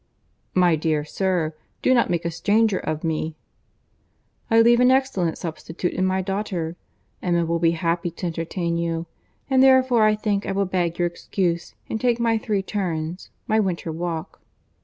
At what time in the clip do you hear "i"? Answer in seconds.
4.49-4.59, 10.03-10.15, 10.47-10.53